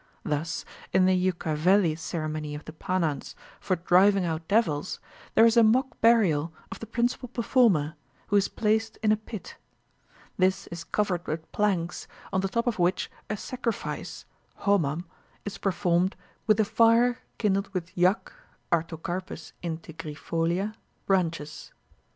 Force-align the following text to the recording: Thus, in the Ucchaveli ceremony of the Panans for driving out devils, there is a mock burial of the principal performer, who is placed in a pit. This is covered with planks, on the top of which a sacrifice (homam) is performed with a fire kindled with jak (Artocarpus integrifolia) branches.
Thus, 0.23 0.65
in 0.91 1.05
the 1.05 1.13
Ucchaveli 1.29 1.95
ceremony 1.95 2.55
of 2.55 2.65
the 2.65 2.73
Panans 2.73 3.35
for 3.59 3.75
driving 3.75 4.25
out 4.25 4.47
devils, 4.47 4.99
there 5.35 5.45
is 5.45 5.55
a 5.55 5.61
mock 5.61 6.01
burial 6.01 6.51
of 6.71 6.79
the 6.79 6.87
principal 6.87 7.29
performer, 7.29 7.93
who 8.25 8.35
is 8.35 8.47
placed 8.47 8.97
in 9.03 9.11
a 9.11 9.15
pit. 9.15 9.57
This 10.37 10.65
is 10.73 10.83
covered 10.83 11.27
with 11.27 11.51
planks, 11.51 12.07
on 12.33 12.41
the 12.41 12.47
top 12.49 12.65
of 12.65 12.79
which 12.79 13.11
a 13.29 13.37
sacrifice 13.37 14.25
(homam) 14.65 15.05
is 15.45 15.59
performed 15.59 16.15
with 16.47 16.59
a 16.59 16.65
fire 16.65 17.19
kindled 17.37 17.71
with 17.71 17.95
jak 17.95 18.33
(Artocarpus 18.71 19.51
integrifolia) 19.61 20.73
branches. 21.05 21.73